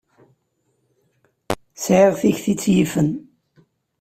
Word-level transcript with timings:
Sɛiɣ 1.83 2.11
tikti 2.19 2.51
i 2.51 2.53
tt-yifen. 2.57 3.09